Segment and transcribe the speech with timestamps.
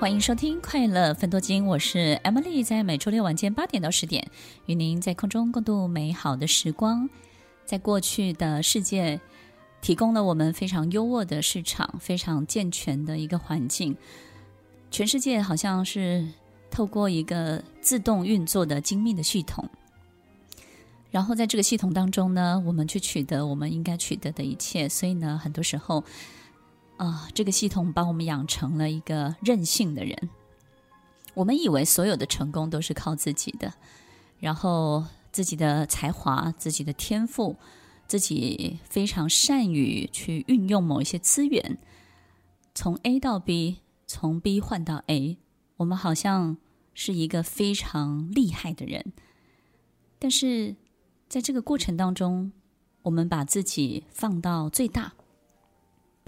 [0.00, 4.30] 欢迎收听《快乐分多金》，我是 Emily，在每周六晚间八点到十点，
[4.66, 7.10] 与您在空中共度美好的时光。
[7.64, 9.20] 在过去的世界，
[9.82, 13.96] 提供了我们非常优渥的市场，非常健全的一个环境。
[14.88, 16.28] 全世界好像是
[16.70, 19.68] 透过一个自动运作的精密的系统。
[21.10, 24.88] 然后在这个系统当中呢，我们去取得我们应该取得的一切。
[24.88, 26.04] 所以呢，很多时候，
[26.98, 30.28] 啊、这个系统把我们养成了一个任性的人。
[31.32, 33.72] 我们以为所有的成功都是靠自己的，
[34.38, 37.56] 然后自己的才华、自己的天赋、
[38.06, 41.78] 自己非常善于去运用某一些资源，
[42.74, 45.38] 从 A 到 B，从 B 换到 A，
[45.78, 46.58] 我们好像
[46.92, 49.12] 是一个非常厉害的人，
[50.18, 50.76] 但是。
[51.30, 52.52] 在这个过程当中，
[53.02, 55.12] 我们把自己放到最大，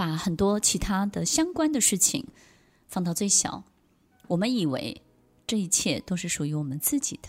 [0.01, 2.27] 把很多其他的相关的事情
[2.89, 3.65] 放到最小。
[4.29, 5.03] 我们以为
[5.47, 7.29] 这一切都是属于我们自己的，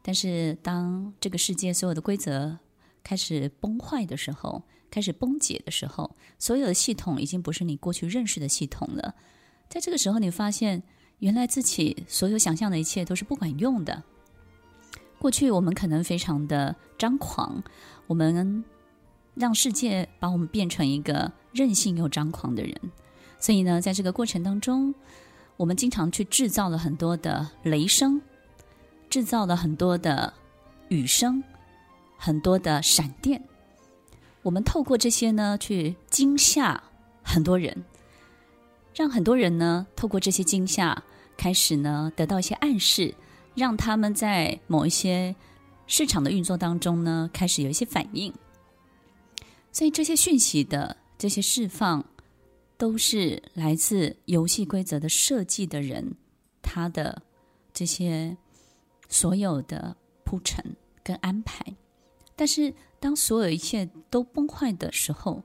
[0.00, 2.56] 但是当这个世界所有的规则
[3.02, 9.16] 开始崩坏的时候，开始崩解的时候，所有的系统已经不是你过去认识的系统了。
[9.68, 10.80] 在这个时候，你发现
[11.18, 14.00] 原来自己所有想象的一切都是不管用的。
[15.18, 17.60] 过去我们可能非常的张狂，
[18.06, 18.64] 我们
[19.34, 22.74] 让世界把我们变成一个任性又张狂的人，
[23.38, 24.94] 所以呢，在这个过程当中，
[25.56, 28.20] 我们经常去制造了很多的雷声，
[29.08, 30.32] 制造了很多的
[30.88, 31.42] 雨声，
[32.16, 33.42] 很多的闪电，
[34.42, 36.82] 我们透过这些呢去惊吓
[37.22, 37.84] 很多人，
[38.94, 41.02] 让很多人呢透过这些惊吓
[41.36, 43.14] 开始呢得到一些暗示。
[43.56, 45.34] 让他们在某一些
[45.88, 48.32] 市场的运作当中呢，开始有一些反应。
[49.72, 52.02] 所以这些讯息的这些释放，
[52.78, 56.14] 都是来自游戏规则的设计的人，
[56.62, 57.20] 他的
[57.74, 58.38] 这些
[59.06, 59.94] 所有的
[60.24, 61.76] 铺陈跟安排。
[62.34, 65.42] 但是当所有一切都崩坏的时候，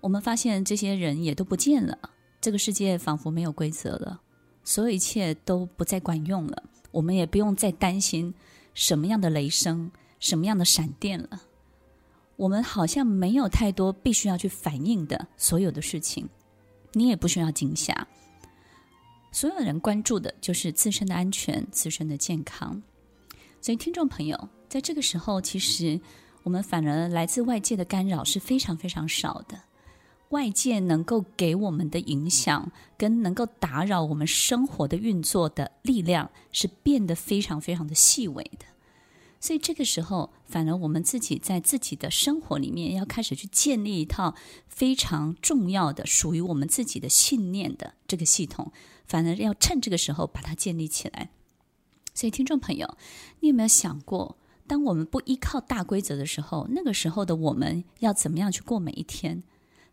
[0.00, 1.98] 我们发现这些人也都不见了，
[2.40, 4.20] 这个世界仿佛没有规则了，
[4.62, 6.62] 所有一切都不再管用了。
[6.92, 8.32] 我们也不用再担心
[8.72, 11.42] 什么样的雷声、什么样的闪电了。
[12.42, 16.28] 我们好像没有太多必须要去反应的所有的事情，
[16.92, 18.08] 你也不需要惊吓。
[19.30, 22.82] 所有人关注的就是自身的安全、自身的健康。
[23.60, 26.00] 所以，听众朋友，在这个时候，其实
[26.42, 29.56] 我们反而来自外界的干扰是非常非常少的。
[30.30, 38.66] 外界能够给我们的影响，跟能够打扰我们生活的运作的力量，是变得非常非常的细微的。
[39.42, 44.36] 所以这个时候，反而我们自己在自己的生活里面，要开始去建立一套
[44.68, 48.70] 非常重要的属于我们自己的信念的这个系统，
[49.04, 51.30] 反而要趁这个时候把它建立起来。
[52.14, 52.96] 所以，听众朋友，
[53.40, 54.36] 你有没有想过，
[54.68, 59.42] 当我们不依靠大规则的时候，那个时候的我们要怎么样去过每一天？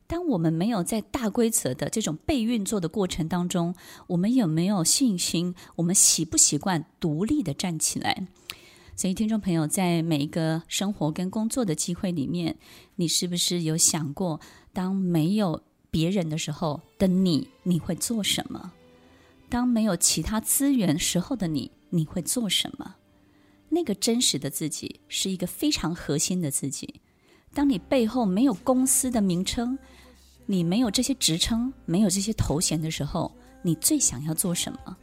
[0.06, 3.74] 当我们没有在大规则的这种被运作的过程当中，
[4.06, 5.56] 我们有没有信心？
[5.78, 8.28] 我们习不习惯独立的站起来？
[9.00, 12.58] 所以，听众朋友，在每一个生活跟工作的机会里面，
[12.98, 14.42] 你是不是有想过，
[14.74, 18.74] 当没有别人的时候的你，你会做什么？
[19.48, 22.96] 当没有其他资源时候的你，你会做什么？
[23.70, 26.96] 那个真实的自己是一个非常核心的自己。
[27.54, 29.80] 当你背后没有公司的名称，
[30.46, 34.98] 你没有这些职称，没有这些头衔的时候，你最想要做什么？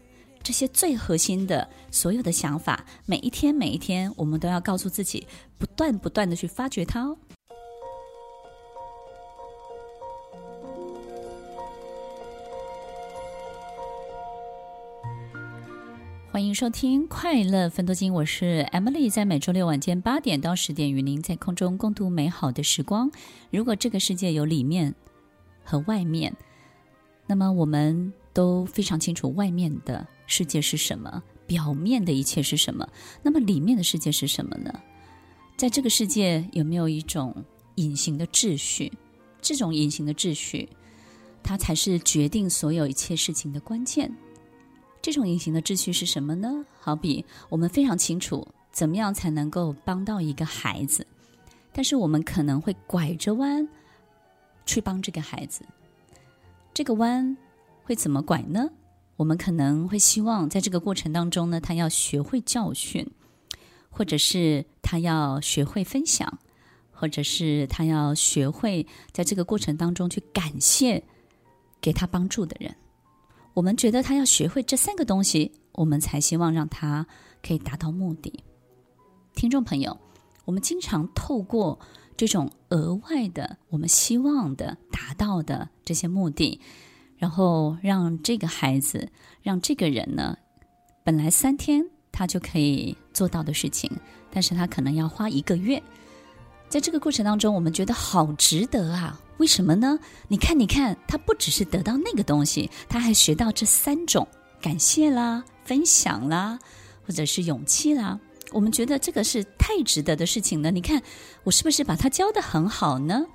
[0.47, 5.27] 这些最核心的所有的想法，每一天每一天，我们都要告诉自己，
[5.59, 7.19] 不断不断的去发掘它哦。
[16.31, 23.11] 欢迎收听《快乐分多金》，我是 Emily，在每周六晚间八点到十点，与您在空中共度美好的时光。
[23.51, 24.95] 如果这个世界有里面。
[25.65, 26.33] 和外面，
[27.27, 32.89] 那么我们都非常清楚外面的世界是什么，表面的一切是什么。
[33.23, 34.73] 那么里面的世界是什么呢？
[35.57, 37.35] 在这个世界有没有一种
[37.77, 38.93] 隐形的秩序？
[39.41, 40.69] 这种隐形的秩序，
[41.43, 44.13] 它才是决定所有一切事情的关键。
[45.01, 46.65] 这种隐形的秩序是什么呢？
[46.81, 51.07] 好比我们非常清楚怎么样才能够帮到一个孩子，
[51.73, 53.67] 但是我们可能会拐着弯。
[54.67, 55.65] 去帮这个孩子，
[56.75, 57.37] 这个弯
[57.85, 58.69] 会怎么拐呢？
[59.17, 63.11] 我们可能会希望在这个过程当中呢，他要学会教训，
[63.91, 66.39] 或者是他要学会分享，
[66.93, 71.03] 或者是他要学会在这个过程当中去感谢
[71.81, 72.75] 给他帮助的人。
[73.55, 77.07] 我们觉得他要学会这三个东西，我们才希望让他
[77.43, 78.45] 可以达到目的。
[79.35, 79.99] 听众朋友，
[80.45, 81.79] 我们经常透过
[82.19, 86.61] 这种额外的，我们希望的达到的这些目的，
[87.19, 89.09] 然后让这个孩子，
[89.43, 90.37] 让这个人呢，
[91.03, 93.91] 本来三天他就可以做到的事情，
[94.31, 95.83] 但是他可能要花一个月。
[96.69, 99.21] 在这个过程当中，我们觉得好值得啊。
[99.39, 99.99] 为什么呢？
[100.29, 104.27] 你看，你看，他不只是得到那个东西，他还学到这三种
[104.61, 106.59] 感谢啦、分享啦，
[107.07, 108.19] 或者是勇气啦。
[108.51, 110.71] 我们觉得这个是太值得的事情了。
[110.71, 111.03] 你看，
[111.45, 113.27] 我是不是把他教得很好呢？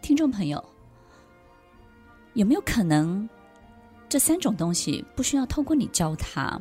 [0.00, 0.64] 听众朋友，
[2.36, 3.26] 有没有可能
[4.10, 6.60] 这三种东西不需要透过你教他？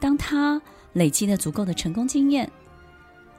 [0.00, 0.60] 当他
[0.92, 2.50] 累积了足够的成功经验。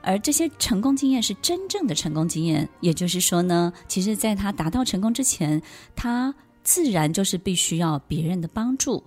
[0.01, 5.61] 而这些成功经验是真正的成功经验，也就是说呢，其实在他达到成功之前，
[5.95, 9.03] 他自然就是必须要别人的帮助，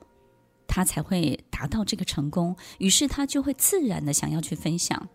[0.66, 2.54] 他才会达到这个成功。
[2.78, 5.08] 于是他就会自然的想要去分享。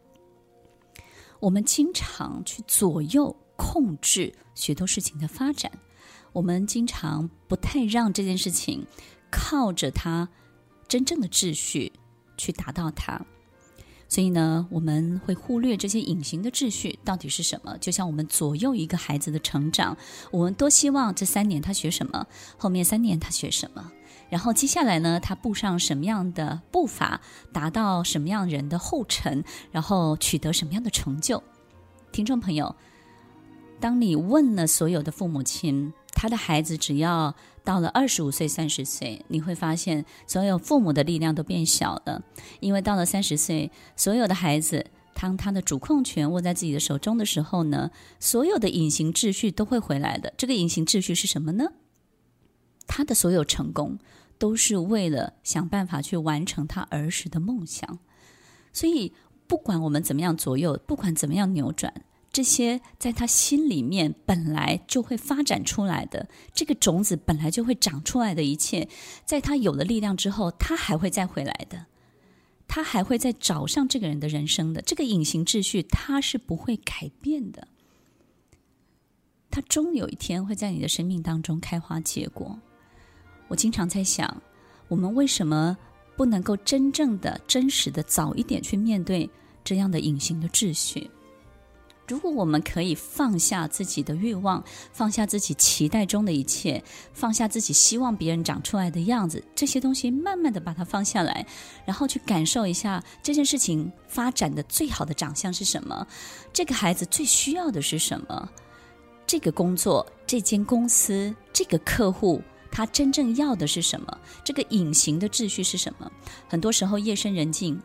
[1.40, 5.72] 我们经常去左右控制许多事情的发展，
[6.33, 8.86] 我们经常不太让这件事情
[9.30, 10.30] 靠着他
[10.88, 11.92] 真正的秩序
[12.38, 13.25] 去达到它。
[14.07, 17.78] 所以呢，我们会忽略这些隐形的秩序到底是什么。
[17.78, 19.98] 就像我们左右一个孩子的成长，
[20.31, 23.89] 我们多希望这三年他学什么，后面三年他学什么，
[24.30, 27.22] 然后接下来呢，他步上什么样的步伐，
[27.54, 31.42] 达到什么样人的后尘，然后取得什么样的成就。
[32.12, 32.75] 听众朋友，
[33.80, 37.34] 当你问了所有的父母亲，他的孩子只要
[37.64, 42.22] 到了二十五岁、三十岁，你会发现所有父母的力量都变小了，
[42.60, 44.86] 因为到了三十岁，所有的孩子
[45.16, 47.90] 当他的主控权握在自己的手中的时候呢，
[48.20, 50.32] 所有的隐形秩序都会回来的。
[50.38, 51.72] 这个隐形秩序是什么呢？
[52.86, 53.98] 他的所有成功
[54.38, 57.98] 都是为了想办法去完成他儿时的梦想，
[58.72, 59.12] 所以
[59.48, 61.92] 不管我们怎么样左右，不管怎么样扭转。
[62.33, 68.88] 这些在他心里面本来就会发展出来的，这个种子本来就会长出来的一切，
[69.25, 71.88] 在他有了力量之后，他还会再回来的，
[72.69, 74.81] 他还会再找上这个人的人生的。
[74.81, 77.68] 这个隐形秩序，他是不会改变的，
[79.50, 82.57] 他终有一天会在你的生命当中开花结果。
[83.50, 84.42] 我经常在想，
[84.88, 85.77] 我们为什么
[86.16, 89.30] 不能够真正的、真实的早一点去面对
[89.66, 91.12] 这样的隐形的秩序？
[92.12, 94.62] 如果我们可以放下自己的欲望，
[94.92, 101.48] 放下自己期待中的一切，放下自己希望别人长出来的样子，这些东西慢慢的把它放下来，
[101.86, 106.06] 然后去感受一下这件事情发展的最好的长相是什么，
[106.52, 108.50] 这个孩子最需要的是什么，
[109.25, 116.12] 这个工作、这间公司、这个客户，他真正要的是什么，这个隐形的秩序是什么？
[116.50, 117.81] 很多时候夜深人静。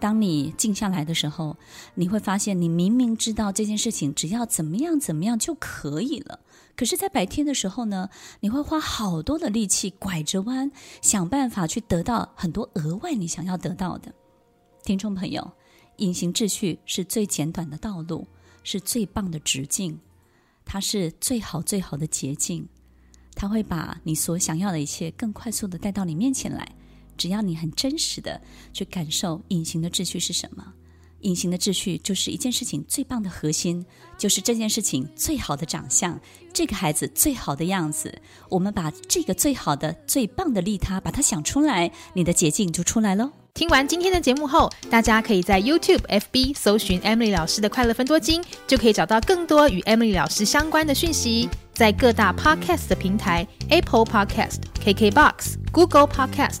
[0.00, 1.56] 当你静下来的时候，
[1.94, 6.40] 你会发现，你明明知道这件事情只要怎么样怎么样就可以了，
[6.74, 8.08] 可是，在白天的时候呢，
[8.40, 14.12] 你会花好多的力气拐着弯，想办法去得到很多额外你想要得到的。
[14.82, 15.52] 听众朋友，
[15.98, 18.26] 隐形秩序是最简短的道路，
[18.64, 19.98] 是最棒的直径，
[20.64, 22.66] 它是最好最好的捷径，
[23.34, 26.66] 它会把你所想要的一切更快速的带到你面前来。
[27.20, 28.40] 只要你很真实的
[28.72, 30.64] 去感受隐形的秩序是什么，
[31.20, 33.84] 隐形的秩序就是一件事情最棒的核心，
[34.16, 36.18] 就是这件事情最好的长相，
[36.54, 38.22] 这个孩子最好的样子。
[38.48, 43.30] 我们把这个最好的、最棒的利他，把它想出来，你的捷径就出来喽。
[43.52, 51.50] 听完今天的节目后，大家可以在 YouTube、FB 搜寻 Emily 老师的快乐分多金，就可以找到更多与 Emily 老师相关的讯息。
[51.74, 56.60] 在各大 Podcast 的平台，Apple Podcast、KKBox、Google Podcast、